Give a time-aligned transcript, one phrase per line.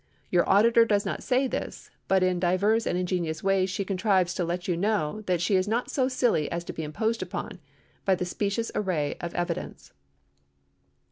[0.31, 4.43] Your auditor does not say this, but in divers and ingenious ways she contrives to
[4.43, 7.59] let you know that she is not so silly as to be imposed upon
[8.03, 9.93] by the specious array of evidence.